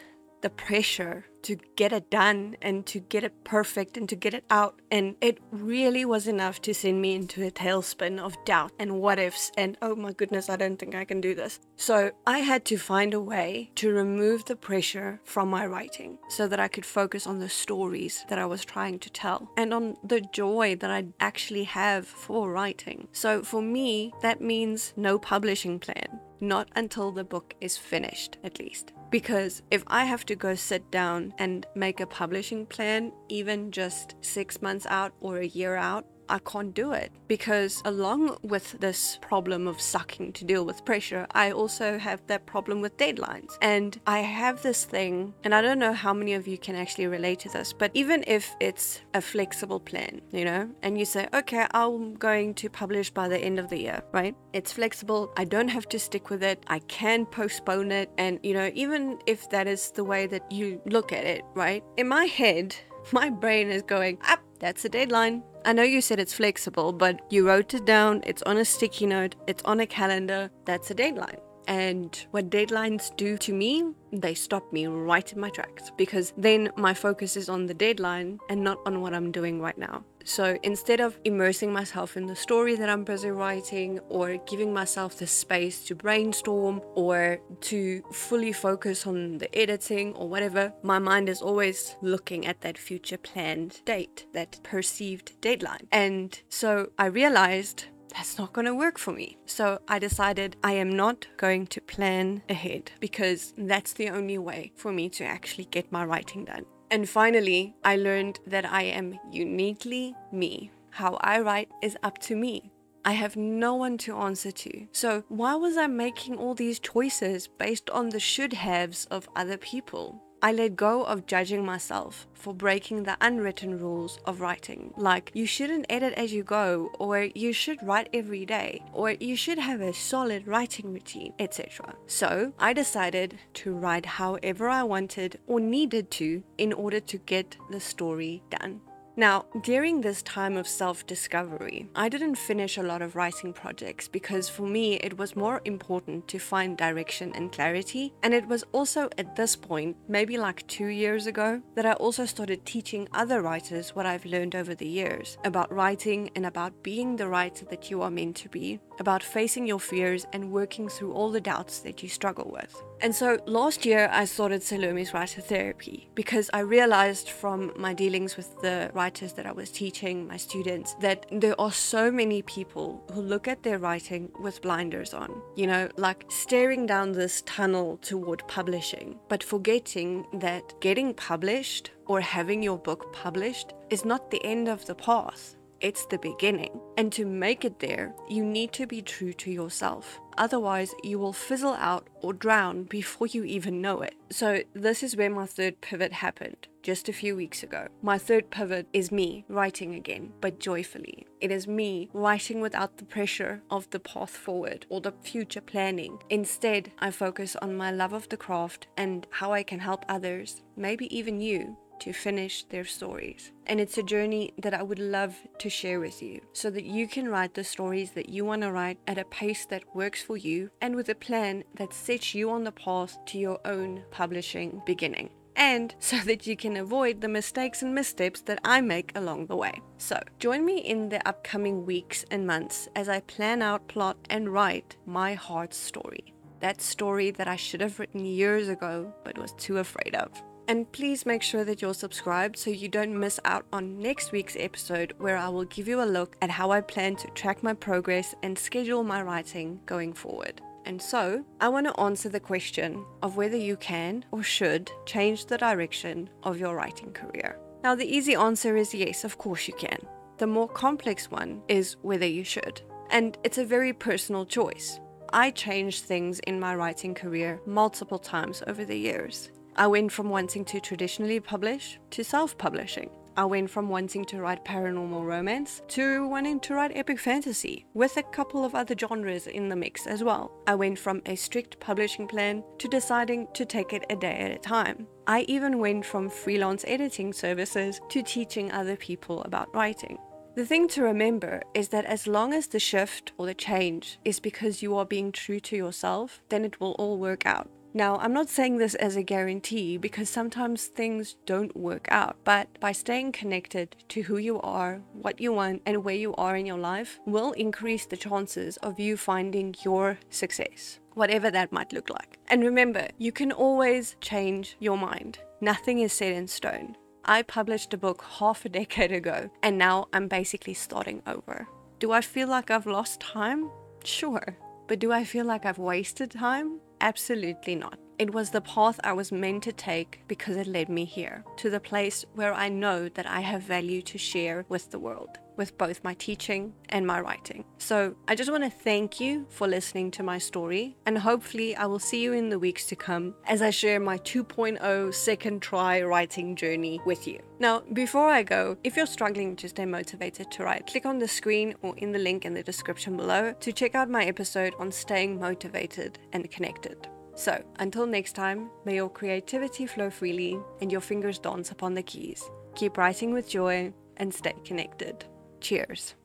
the 0.42 0.50
pressure 0.50 1.26
to 1.44 1.58
get 1.76 1.94
it 1.94 2.10
done 2.10 2.56
and 2.62 2.86
to 2.88 3.00
get 3.00 3.24
it 3.24 3.44
perfect 3.44 3.98
and 3.98 4.08
to 4.10 4.16
get 4.16 4.34
it 4.34 4.46
out. 4.50 4.82
And 4.92 5.16
it 5.22 5.40
really 5.52 6.06
was 6.06 6.28
enough 6.28 6.62
to 6.62 6.74
send 6.74 7.02
me 7.02 7.16
into 7.16 7.46
a 7.46 7.52
tailspin 7.52 8.20
of 8.20 8.36
doubt 8.46 8.72
and 8.80 9.00
what 9.00 9.20
ifs 9.20 9.52
and 9.58 9.78
oh 9.82 9.96
my 9.96 10.14
goodness, 10.14 10.50
I 10.50 10.56
don't 10.56 10.78
think 10.78 10.96
I 10.96 11.06
can 11.06 11.22
do 11.22 11.36
this. 11.36 11.60
So 11.76 12.12
I 12.28 12.40
had 12.40 12.66
to 12.66 12.78
find 12.78 13.14
a 13.14 13.20
way 13.20 13.72
to 13.76 13.94
remove 13.94 14.46
the 14.46 14.56
pressure 14.56 15.22
from 15.24 15.50
my 15.50 15.66
writing 15.66 16.18
so 16.30 16.48
that 16.48 16.60
I 16.60 16.68
could 16.68 16.86
focus 16.86 17.26
on 17.26 17.40
the 17.40 17.50
stories 17.50 18.26
that 18.30 18.40
I 18.40 18.46
was 18.46 18.66
trying 18.66 19.00
to 19.00 19.10
tell 19.10 19.50
and 19.58 19.74
on 19.74 19.96
the 20.04 20.22
joy 20.22 20.76
that 20.76 20.92
I 20.92 21.08
actually 21.20 21.64
have 21.64 22.08
for 22.08 22.52
writing. 22.52 23.08
So 23.12 23.42
for 23.42 23.62
me, 23.62 24.14
that 24.22 24.42
means 24.42 24.94
no 24.96 25.18
publishing 25.18 25.80
plan 25.80 26.20
not 26.42 26.68
until 26.76 27.12
the 27.12 27.24
book 27.24 27.54
is 27.62 27.78
finished, 27.78 28.38
at 28.44 28.60
least. 28.60 28.92
Because 29.12 29.62
if 29.70 29.84
I 29.88 30.06
have 30.06 30.26
to 30.26 30.36
go 30.36 30.56
sit 30.56 30.90
down 30.90 31.31
and 31.38 31.66
make 31.76 32.00
a 32.00 32.08
publishing 32.08 32.66
plan, 32.66 33.12
even 33.30 33.72
just 33.72 34.16
six 34.22 34.62
months 34.62 34.86
out 34.88 35.14
or 35.20 35.40
a 35.40 35.48
year 35.48 35.76
out, 35.76 36.06
I 36.32 36.40
can't 36.40 36.74
do 36.74 36.94
it 36.94 37.12
because 37.28 37.82
along 37.84 38.38
with 38.42 38.80
this 38.80 39.20
problem 39.22 39.68
of 39.68 39.82
sucking 39.82 40.32
to 40.34 40.46
deal 40.46 40.66
with 40.66 40.86
pressure, 40.86 41.28
I 41.32 41.52
also 41.52 41.98
have 41.98 42.26
that 42.28 42.46
problem 42.46 42.80
with 42.82 42.96
deadlines. 42.98 43.52
And 43.62 44.00
I 44.08 44.20
have 44.20 44.64
this 44.64 44.86
thing, 44.86 45.34
and 45.44 45.54
I 45.54 45.62
don't 45.62 45.78
know 45.78 45.94
how 45.94 46.14
many 46.14 46.34
of 46.34 46.48
you 46.48 46.58
can 46.58 46.76
actually 46.76 47.08
relate 47.08 47.40
to 47.40 47.50
this, 47.50 47.74
but 47.74 47.92
even 47.94 48.24
if 48.28 48.56
it's 48.62 49.02
a 49.14 49.22
flexible 49.22 49.80
plan, 49.80 50.22
you 50.32 50.46
know, 50.46 50.70
and 50.82 50.98
you 50.98 51.06
say, 51.06 51.28
okay, 51.34 51.68
I'm 51.72 52.16
going 52.16 52.54
to 52.56 52.70
publish 52.70 53.10
by 53.12 53.28
the 53.28 53.38
end 53.38 53.60
of 53.60 53.70
the 53.70 53.80
year, 53.80 54.02
right? 54.14 54.36
It's 54.54 54.72
flexible. 54.72 55.34
I 55.36 55.44
don't 55.44 55.68
have 55.68 55.90
to 55.90 56.00
stick 56.00 56.30
with 56.30 56.44
it. 56.44 56.64
I 56.68 56.80
can 56.80 57.26
postpone 57.26 57.92
it. 57.92 58.10
And, 58.18 58.40
you 58.42 58.54
know, 58.54 58.72
even 58.74 59.20
if 59.26 59.50
that 59.50 59.68
is 59.68 59.92
the 59.92 60.06
way 60.06 60.28
that 60.28 60.50
you 60.50 60.82
look 60.86 61.12
at 61.12 61.26
it, 61.26 61.44
right? 61.56 61.84
In 61.98 62.08
my 62.08 62.26
head, 62.26 62.76
my 63.12 63.30
brain 63.30 63.70
is 63.70 63.82
going, 63.82 64.18
up, 64.28 64.40
ah, 64.40 64.48
that's 64.60 64.86
a 64.86 64.90
deadline. 64.90 65.44
I 65.64 65.74
know 65.74 65.84
you 65.84 66.02
said 66.02 66.20
it's 66.20 66.34
flexible, 66.34 66.92
but 66.92 67.22
you 67.30 67.48
wrote 67.48 67.76
it 67.76 67.86
down, 67.86 68.22
it's 68.26 68.42
on 68.44 68.58
a 68.58 68.66
sticky 68.66 69.06
note, 69.06 69.36
it's 69.46 69.64
on 69.64 69.80
a 69.80 69.86
calendar, 69.86 70.50
that's 70.66 70.90
a 70.90 70.96
deadline. 70.96 71.38
And 71.68 72.26
what 72.32 72.50
deadlines 72.50 73.16
do 73.16 73.38
to 73.38 73.54
me, 73.54 73.94
they 74.12 74.34
stop 74.34 74.74
me 74.74 74.88
right 74.88 75.32
in 75.32 75.40
my 75.40 75.50
tracks 75.50 75.92
because 75.96 76.34
then 76.36 76.72
my 76.78 76.96
focus 76.96 77.38
is 77.38 77.48
on 77.48 77.68
the 77.68 77.76
deadline 77.76 78.40
and 78.50 78.64
not 78.64 78.80
on 78.88 79.02
what 79.02 79.14
I'm 79.14 79.32
doing 79.32 79.62
right 79.62 79.78
now. 79.78 80.04
So 80.24 80.58
instead 80.64 81.00
of 81.00 81.20
immersing 81.24 81.72
myself 81.72 82.18
in 82.18 82.26
the 82.26 82.36
story 82.36 82.76
that 82.76 82.90
I'm 82.90 83.04
busy 83.04 83.32
writing 83.32 84.00
or 84.10 84.38
giving 84.38 84.74
myself 84.74 85.18
the 85.18 85.28
space 85.28 85.84
to 85.86 85.96
brainstorm 85.96 86.82
or 86.96 87.40
to 87.62 88.02
fully 88.12 88.54
focus 88.54 89.08
on 89.08 89.38
the 89.38 89.54
editing 89.58 90.14
or 90.16 90.28
whatever, 90.28 90.74
my 90.84 91.00
mind 91.00 91.30
is 91.30 91.42
always 91.42 91.96
looking 92.02 92.46
at 92.46 92.62
that 92.62 92.78
future 92.78 93.18
planned 93.18 93.82
date, 93.86 94.26
that 94.34 94.60
perceived 94.64 95.40
deadline. 95.42 95.88
And 95.92 96.40
so 96.50 96.92
I 96.98 97.06
realized 97.08 97.86
that's 98.14 98.38
not 98.38 98.54
going 98.54 98.66
to 98.66 98.76
work 98.76 98.98
for 98.98 99.14
me. 99.14 99.38
So 99.46 99.80
I 99.88 99.98
decided 100.00 100.58
I 100.64 100.74
am 100.74 100.90
not 100.90 101.28
going 101.38 101.68
to 101.68 101.82
plan 101.82 102.44
ahead 102.50 102.92
because 103.00 103.54
that's 103.58 103.94
the 103.94 104.10
only 104.10 104.38
way 104.38 104.74
for 104.76 104.92
me 104.92 105.10
to 105.10 105.24
actually 105.24 105.66
get 105.66 105.92
my 105.92 106.04
writing 106.04 106.46
done. 106.46 106.66
And 106.92 107.08
finally, 107.08 107.74
I 107.86 107.96
learned 107.96 108.42
that 108.46 108.66
I 108.66 108.84
am 108.84 109.18
uniquely 109.32 110.14
me. 110.32 110.72
How 110.90 111.18
I 111.22 111.40
write 111.40 111.70
is 111.82 111.98
up 112.04 112.18
to 112.20 112.36
me. 112.36 112.74
I 113.06 113.14
have 113.14 113.38
no 113.38 113.76
one 113.76 113.98
to 114.00 114.16
answer 114.18 114.52
to. 114.52 114.88
So, 114.92 115.24
why 115.30 115.56
was 115.56 115.78
I 115.78 115.88
making 115.88 116.36
all 116.36 116.54
these 116.54 116.80
choices 116.80 117.48
based 117.48 117.90
on 117.90 118.10
the 118.10 118.20
should 118.20 118.54
haves 118.54 119.06
of 119.06 119.30
other 119.38 119.58
people? 119.58 120.22
I 120.44 120.52
let 120.52 120.76
go 120.76 121.04
of 121.04 121.28
judging 121.28 121.64
myself 121.64 122.26
for 122.34 122.52
breaking 122.52 123.04
the 123.04 123.16
unwritten 123.22 123.78
rules 123.78 124.18
of 124.26 124.42
writing, 124.42 124.92
like 124.98 125.30
you 125.36 125.46
shouldn't 125.46 125.86
edit 125.88 126.14
as 126.16 126.34
you 126.34 126.44
go, 126.44 126.90
or 126.98 127.30
you 127.36 127.54
should 127.54 127.78
write 127.84 128.10
every 128.12 128.44
day, 128.48 128.84
or 128.92 129.12
you 129.12 129.36
should 129.36 129.60
have 129.60 129.82
a 129.82 129.94
solid 129.94 130.48
writing 130.48 130.92
routine, 130.92 131.34
etc. 131.38 131.94
So 132.08 132.54
I 132.58 132.74
decided 132.74 133.38
to 133.54 133.74
write 133.76 134.08
however 134.08 134.68
I 134.68 134.82
wanted 134.82 135.38
or 135.46 135.60
needed 135.60 136.10
to 136.12 136.42
in 136.58 136.74
order 136.74 137.00
to 137.00 137.18
get 137.20 137.56
the 137.70 137.80
story 137.80 138.42
done. 138.50 138.82
Now, 139.18 139.46
during 139.62 140.00
this 140.00 140.22
time 140.24 140.56
of 140.56 140.68
self 140.68 141.06
discovery, 141.06 141.90
I 141.96 142.08
didn't 142.08 142.36
finish 142.36 142.78
a 142.78 142.84
lot 142.84 143.02
of 143.02 143.16
writing 143.16 143.52
projects 143.52 144.08
because 144.08 144.48
for 144.48 144.64
me 144.64 144.96
it 144.96 145.18
was 145.18 145.36
more 145.36 145.62
important 145.66 146.28
to 146.30 146.40
find 146.40 146.78
direction 146.78 147.34
and 147.36 147.52
clarity. 147.52 148.14
And 148.24 148.34
it 148.34 148.48
was 148.48 148.64
also 148.72 149.10
at 149.18 149.36
this 149.36 149.56
point, 149.56 149.98
maybe 150.08 150.38
like 150.38 150.66
two 150.68 150.88
years 150.88 151.28
ago, 151.28 151.62
that 151.76 151.86
I 151.86 151.94
also 151.94 152.26
started 152.26 152.66
teaching 152.66 153.08
other 153.14 153.42
writers 153.42 153.94
what 153.96 154.06
I've 154.06 154.26
learned 154.26 154.56
over 154.56 154.74
the 154.76 154.88
years 154.88 155.38
about 155.44 155.74
writing 155.74 156.30
and 156.36 156.46
about 156.46 156.82
being 156.82 157.18
the 157.18 157.28
writer 157.28 157.66
that 157.66 157.92
you 157.92 158.02
are 158.02 158.12
meant 158.12 158.38
to 158.38 158.50
be, 158.50 158.80
about 159.00 159.24
facing 159.24 159.68
your 159.68 159.80
fears 159.80 160.26
and 160.32 160.52
working 160.52 160.88
through 160.88 161.14
all 161.14 161.32
the 161.32 161.42
doubts 161.42 161.80
that 161.80 162.02
you 162.02 162.08
struggle 162.08 162.50
with. 162.52 162.82
And 163.02 163.16
so 163.16 163.40
last 163.48 163.84
year 163.84 164.10
I 164.12 164.26
started 164.26 164.62
Salome's 164.62 165.12
Writer 165.12 165.42
Therapy 165.42 166.08
because 166.14 166.52
I 166.54 166.60
realized 166.60 167.30
from 167.30 167.72
my 167.76 167.96
dealings 167.96 168.38
with 168.38 168.62
the 168.62 168.92
writers 168.94 169.34
that 169.34 169.48
I 169.48 169.52
was 169.52 169.72
teaching, 169.72 170.28
my 170.28 170.38
students, 170.38 170.94
that 171.02 171.26
there 171.32 171.60
are 171.60 171.72
so 171.72 172.12
many 172.12 172.44
people 172.44 173.04
who 173.12 173.22
look 173.22 173.48
at 173.48 173.64
their 173.64 173.80
writing 173.80 174.32
with 174.40 174.62
blinders 174.62 175.16
on, 175.16 175.42
you 175.56 175.66
know, 175.66 175.90
like 175.98 176.26
staring 176.30 176.86
down 176.86 177.12
this 177.12 177.42
tunnel 177.48 177.98
toward 178.04 178.48
publishing, 178.48 179.18
but 179.30 179.44
forgetting 179.44 180.28
that 180.34 180.80
getting 180.80 181.16
published 181.16 181.90
or 182.06 182.22
having 182.22 182.62
your 182.62 182.78
book 182.78 183.12
published 183.14 183.74
is 183.90 184.06
not 184.06 184.30
the 184.30 184.46
end 184.46 184.68
of 184.68 184.86
the 184.86 184.96
path 184.96 185.56
it's 185.82 186.06
the 186.06 186.18
beginning. 186.18 186.80
And 186.98 187.12
to 187.14 187.26
make 187.26 187.66
it 187.66 187.80
there, 187.80 188.14
you 188.30 188.46
need 188.46 188.72
to 188.74 188.88
be 188.88 189.02
true 189.02 189.34
to 189.34 189.52
yourself. 189.52 190.20
Otherwise, 190.38 190.94
you 191.04 191.20
will 191.20 191.34
fizzle 191.34 191.74
out 191.74 192.08
or 192.22 192.34
drown 192.34 192.84
before 192.84 193.28
you 193.28 193.44
even 193.44 193.82
know 193.82 194.02
it. 194.02 194.16
So, 194.30 194.62
this 194.74 195.04
is 195.04 195.18
where 195.18 195.30
my 195.30 195.46
third 195.46 195.82
pivot 195.82 196.14
happened 196.14 196.68
just 196.84 197.10
a 197.10 197.14
few 197.14 197.36
weeks 197.36 197.64
ago. 197.64 197.88
My 198.02 198.18
third 198.18 198.50
pivot 198.50 198.88
is 198.94 199.12
me 199.12 199.46
writing 199.50 199.94
again, 199.96 200.32
but 200.42 200.60
joyfully. 200.60 201.28
It 201.40 201.52
is 201.52 201.68
me 201.68 202.10
writing 202.14 202.62
without 202.62 202.98
the 202.98 203.06
pressure 203.06 203.62
of 203.70 203.90
the 203.90 204.00
path 204.00 204.32
forward 204.32 204.86
or 204.90 205.02
the 205.02 205.14
future 205.24 205.62
planning. 205.62 206.18
Instead, 206.30 206.92
I 207.00 207.12
focus 207.12 207.56
on 207.62 207.76
my 207.76 207.92
love 207.92 208.14
of 208.14 208.30
the 208.30 208.38
craft 208.38 208.88
and 208.98 209.28
how 209.30 209.54
I 209.54 209.64
can 209.64 209.80
help 209.80 210.06
others, 210.08 210.64
maybe 210.76 211.16
even 211.16 211.42
you, 211.42 211.78
to 212.02 212.14
finish 212.14 212.64
their 212.66 212.84
stories. 212.84 213.52
And 213.66 213.80
it's 213.80 213.98
a 213.98 214.04
journey 214.04 214.54
that 214.58 214.74
I 214.74 214.84
would 214.84 215.00
love 215.00 215.36
to 215.60 215.70
share 215.70 216.00
with 216.00 216.22
you 216.22 216.42
so 216.52 216.70
that 216.72 216.84
you 216.84 217.08
can 217.08 217.30
write 217.30 217.54
the 217.54 217.64
stories 217.64 218.12
that 218.12 218.30
you 218.30 218.44
want 218.44 218.64
to 218.64 218.72
write 218.72 219.00
at 219.08 219.18
a 219.18 219.26
pace 219.26 219.66
that 219.68 219.96
works 219.96 220.22
for 220.22 220.36
you 220.36 220.72
and 220.82 220.96
with 220.96 221.10
a 221.10 221.16
plan 221.16 221.64
that 221.76 221.94
sets 221.94 222.36
you 222.36 222.50
on 222.50 222.64
the 222.64 222.72
path 222.72 223.18
to 223.28 223.38
your 223.38 223.60
own 223.66 224.04
publishing 224.12 224.82
beginning 224.86 225.30
and 225.56 225.94
so 226.00 226.18
that 226.18 226.48
you 226.48 226.56
can 226.56 226.78
avoid 226.78 227.22
the 227.22 227.28
mistakes 227.28 227.82
and 227.82 227.94
missteps 227.94 228.42
that 228.42 228.60
I 228.66 228.82
make 228.82 229.12
along 229.16 229.46
the 229.46 229.56
way. 229.56 229.82
So, 229.98 230.20
join 230.40 230.66
me 230.66 230.80
in 230.80 231.10
the 231.10 231.26
upcoming 231.28 231.86
weeks 231.86 232.26
and 232.32 232.48
months 232.48 232.90
as 232.96 233.08
I 233.10 233.20
plan 233.22 233.62
out, 233.62 233.88
plot, 233.88 234.18
and 234.30 234.50
write 234.50 234.98
my 235.06 235.36
heart 235.36 235.74
story. 235.74 236.34
That 236.62 236.82
story 236.82 237.32
that 237.32 237.48
I 237.48 237.56
should 237.56 237.82
have 237.82 238.00
written 238.00 238.26
years 238.26 238.70
ago 238.70 239.14
but 239.24 239.38
was 239.38 239.54
too 239.54 239.78
afraid 239.78 240.16
of. 240.16 240.32
And 240.72 240.90
please 240.94 241.26
make 241.26 241.44
sure 241.44 241.66
that 241.66 241.82
you're 241.82 241.94
subscribed 241.94 242.56
so 242.58 242.70
you 242.70 242.88
don't 242.88 243.20
miss 243.20 243.42
out 243.44 243.66
on 243.74 244.00
next 244.00 244.32
week's 244.32 244.56
episode 244.58 245.14
where 245.18 245.36
I 245.36 245.50
will 245.50 245.66
give 245.66 245.86
you 245.86 246.02
a 246.02 246.06
look 246.06 246.38
at 246.42 246.50
how 246.50 246.72
I 246.72 246.80
plan 246.80 247.18
to 247.18 247.28
track 247.32 247.62
my 247.62 247.74
progress 247.74 248.34
and 248.42 248.58
schedule 248.58 249.04
my 249.04 249.22
writing 249.22 249.82
going 249.86 250.14
forward. 250.14 250.62
And 250.86 251.02
so, 251.02 251.44
I 251.60 251.68
want 251.68 251.88
to 251.88 252.00
answer 252.00 252.30
the 252.30 252.40
question 252.40 253.04
of 253.22 253.36
whether 253.36 253.58
you 253.58 253.76
can 253.76 254.24
or 254.32 254.44
should 254.44 254.90
change 255.06 255.46
the 255.46 255.58
direction 255.58 256.30
of 256.44 256.58
your 256.58 256.74
writing 256.74 257.12
career. 257.12 257.60
Now, 257.84 257.94
the 257.94 258.08
easy 258.08 258.36
answer 258.36 258.78
is 258.78 258.94
yes, 258.94 259.26
of 259.26 259.38
course 259.38 259.68
you 259.68 259.74
can. 259.74 260.00
The 260.38 260.48
more 260.48 260.70
complex 260.70 261.30
one 261.30 261.64
is 261.68 261.98
whether 262.02 262.26
you 262.26 262.46
should. 262.46 262.82
And 263.10 263.38
it's 263.44 263.58
a 263.58 263.66
very 263.66 263.92
personal 263.92 264.46
choice. 264.46 265.02
I 265.34 265.52
changed 265.52 266.06
things 266.06 266.40
in 266.48 266.62
my 266.62 266.78
writing 266.78 267.14
career 267.14 267.60
multiple 267.66 268.20
times 268.20 268.64
over 268.68 268.86
the 268.86 268.98
years. 268.98 269.52
I 269.76 269.88
went 269.88 270.12
from 270.12 270.30
wanting 270.30 270.66
to 270.66 270.80
traditionally 270.82 271.40
publish 271.40 272.00
to 272.12 272.24
self 272.24 272.58
publishing. 272.58 273.10
I 273.38 273.46
went 273.46 273.70
from 273.70 273.88
wanting 273.88 274.26
to 274.26 274.42
write 274.42 274.66
paranormal 274.66 275.26
romance 275.26 275.82
to 275.90 276.28
wanting 276.28 276.60
to 276.62 276.74
write 276.74 276.92
epic 276.94 277.18
fantasy, 277.18 277.86
with 277.94 278.18
a 278.18 278.24
couple 278.24 278.66
of 278.66 278.76
other 278.76 278.94
genres 278.98 279.48
in 279.48 279.70
the 279.70 279.76
mix 279.76 280.06
as 280.06 280.22
well. 280.22 280.52
I 280.68 280.76
went 280.76 281.00
from 281.00 281.22
a 281.26 281.36
strict 281.36 281.80
publishing 281.80 282.28
plan 282.28 282.62
to 282.80 282.90
deciding 282.90 283.48
to 283.54 283.66
take 283.66 283.94
it 283.94 284.06
a 284.10 284.18
day 284.18 284.36
at 284.40 284.52
a 284.52 284.58
time. 284.58 285.08
I 285.28 285.42
even 285.48 285.80
went 285.80 286.06
from 286.06 286.30
freelance 286.30 286.84
editing 286.86 287.32
services 287.32 288.02
to 288.10 288.22
teaching 288.22 288.70
other 288.72 288.98
people 288.98 289.42
about 289.44 289.74
writing. 289.74 290.18
The 290.56 290.66
thing 290.66 290.90
to 290.90 291.04
remember 291.04 291.62
is 291.74 291.88
that 291.90 292.04
as 292.04 292.28
long 292.28 292.54
as 292.54 292.68
the 292.68 292.80
shift 292.80 293.32
or 293.38 293.46
the 293.46 293.54
change 293.54 294.20
is 294.26 294.42
because 294.42 294.82
you 294.82 294.98
are 294.98 295.06
being 295.06 295.32
true 295.32 295.62
to 295.62 295.78
yourself, 295.78 296.42
then 296.50 296.66
it 296.66 296.82
will 296.82 296.92
all 297.00 297.18
work 297.18 297.46
out. 297.46 297.70
Now, 297.94 298.18
I'm 298.18 298.32
not 298.32 298.48
saying 298.48 298.78
this 298.78 298.96
as 298.96 299.18
a 299.18 299.24
guarantee 299.24 299.98
because 299.98 300.30
sometimes 300.30 300.86
things 300.86 301.36
don't 301.46 301.76
work 301.76 302.08
out, 302.10 302.38
but 302.46 302.80
by 302.80 302.94
staying 302.94 303.34
connected 303.34 303.98
to 304.10 304.22
who 304.22 304.38
you 304.38 304.62
are, 304.62 305.02
what 305.14 305.42
you 305.42 305.52
want, 305.52 305.82
and 305.86 306.04
where 306.04 306.16
you 306.16 306.34
are 306.36 306.56
in 306.56 306.66
your 306.66 306.78
life 306.78 307.20
will 307.26 307.52
increase 307.52 308.06
the 308.06 308.16
chances 308.16 308.78
of 308.78 309.00
you 309.00 309.18
finding 309.18 309.76
your 309.84 310.18
success, 310.30 311.00
whatever 311.16 311.52
that 311.52 311.74
might 311.74 311.92
look 311.92 312.10
like. 312.10 312.40
And 312.48 312.64
remember, 312.64 313.10
you 313.18 313.34
can 313.34 313.52
always 313.52 314.16
change 314.22 314.78
your 314.80 314.98
mind. 314.98 315.40
Nothing 315.60 316.00
is 316.00 316.14
set 316.14 316.32
in 316.32 316.48
stone. 316.48 316.96
I 317.26 317.42
published 317.42 317.94
a 317.94 317.98
book 317.98 318.24
half 318.40 318.64
a 318.64 318.70
decade 318.70 319.12
ago, 319.12 319.50
and 319.62 319.78
now 319.78 320.08
I'm 320.14 320.30
basically 320.30 320.74
starting 320.74 321.22
over. 321.28 321.68
Do 322.00 322.14
I 322.14 322.22
feel 322.22 322.48
like 322.48 322.72
I've 322.72 322.88
lost 322.88 323.20
time? 323.20 323.70
Sure. 324.04 324.58
But 324.88 325.00
do 325.00 325.12
I 325.12 325.24
feel 325.24 325.46
like 325.46 325.66
I've 325.66 325.78
wasted 325.78 326.32
time? 326.32 326.80
Absolutely 327.02 327.74
not. 327.74 327.98
It 328.20 328.32
was 328.32 328.52
the 328.52 328.62
path 328.62 329.00
I 329.04 329.14
was 329.14 329.32
meant 329.32 329.64
to 329.64 329.72
take 329.72 330.22
because 330.28 330.56
it 330.56 330.68
led 330.68 330.88
me 330.88 331.04
here, 331.04 331.44
to 331.58 331.72
the 331.72 331.80
place 331.80 332.24
where 332.36 332.54
I 332.54 332.70
know 332.70 333.10
that 333.10 333.26
I 333.26 333.40
have 333.40 333.64
value 333.64 334.04
to 334.04 334.20
share 334.20 334.66
with 334.70 334.92
the 334.92 335.00
world, 335.00 335.40
with 335.58 335.78
both 335.78 336.04
my 336.04 336.14
teaching 336.16 336.74
and 336.90 337.06
my 337.06 337.20
writing. 337.20 337.66
So 337.78 338.16
I 338.28 338.36
just 338.36 338.52
want 338.52 338.64
to 338.64 338.70
thank 338.70 339.20
you 339.20 339.46
for 339.50 339.68
listening 339.68 340.12
to 340.12 340.24
my 340.24 340.38
story, 340.38 340.98
and 341.06 341.18
hopefully, 341.18 341.76
I 341.76 341.86
will 341.86 342.00
see 342.00 342.22
you 342.22 342.34
in 342.34 342.50
the 342.50 342.60
weeks 342.60 342.86
to 342.88 342.96
come 342.96 343.36
as 343.46 343.62
I 343.62 343.70
share 343.70 344.00
my 344.00 344.18
2.0 344.20 345.14
second 345.14 345.62
try 345.62 346.02
writing 346.02 346.56
journey 346.56 347.02
with 347.06 347.28
you. 347.28 347.40
Now, 347.60 347.84
before 347.94 348.30
I 348.30 348.44
go, 348.44 348.78
if 348.84 348.96
you're 348.96 349.06
struggling 349.06 349.56
to 349.58 349.70
stay 349.70 349.86
motivated 349.86 350.52
to 350.52 350.64
write, 350.64 350.88
click 350.88 351.06
on 351.06 351.20
the 351.20 351.28
screen 351.28 351.76
or 351.82 351.96
in 351.98 352.12
the 352.12 352.20
link 352.20 352.46
in 352.46 352.54
the 352.54 352.64
description 352.64 353.18
below 353.18 353.54
to 353.60 353.72
check 353.72 353.96
out 353.96 354.10
my 354.10 354.26
episode 354.26 354.74
on 354.80 354.92
staying 354.92 355.40
motivated 355.40 356.20
and 356.34 356.50
connected. 356.50 357.08
So, 357.36 357.64
until 357.80 358.06
next 358.06 358.34
time, 358.34 358.70
may 358.86 358.96
your 358.96 359.10
creativity 359.10 359.86
flow 359.86 360.10
freely 360.10 360.60
and 360.82 360.92
your 360.92 361.02
fingers 361.02 361.40
dance 361.40 361.72
upon 361.72 361.94
the 361.94 362.04
keys. 362.04 362.50
Keep 362.76 362.98
writing 362.98 363.34
with 363.34 363.50
joy 363.50 363.94
and 364.18 364.34
stay 364.34 364.54
connected. 364.64 365.26
Cheers. 365.62 366.16